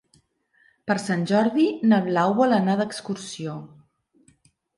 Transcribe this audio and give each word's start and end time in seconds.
Per 0.91 0.95
Sant 1.03 1.25
Jordi 1.31 1.65
na 1.91 1.99
Blau 2.07 2.33
vol 2.41 2.57
anar 2.59 2.79
d'excursió. 2.81 3.61